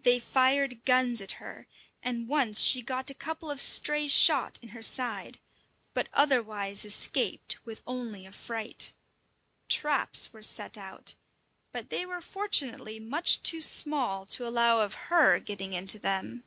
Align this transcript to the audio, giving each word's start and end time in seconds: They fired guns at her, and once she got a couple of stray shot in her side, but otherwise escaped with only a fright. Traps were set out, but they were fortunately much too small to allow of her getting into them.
They 0.00 0.18
fired 0.18 0.84
guns 0.84 1.20
at 1.20 1.34
her, 1.38 1.68
and 2.02 2.26
once 2.26 2.60
she 2.60 2.82
got 2.82 3.10
a 3.10 3.14
couple 3.14 3.48
of 3.48 3.60
stray 3.60 4.08
shot 4.08 4.58
in 4.60 4.70
her 4.70 4.82
side, 4.82 5.38
but 5.94 6.08
otherwise 6.12 6.84
escaped 6.84 7.64
with 7.64 7.80
only 7.86 8.26
a 8.26 8.32
fright. 8.32 8.92
Traps 9.68 10.32
were 10.32 10.42
set 10.42 10.76
out, 10.76 11.14
but 11.70 11.90
they 11.90 12.04
were 12.04 12.20
fortunately 12.20 12.98
much 12.98 13.40
too 13.44 13.60
small 13.60 14.26
to 14.30 14.44
allow 14.48 14.80
of 14.80 14.94
her 15.14 15.38
getting 15.38 15.74
into 15.74 16.00
them. 16.00 16.42